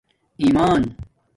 ایمان 0.41 0.95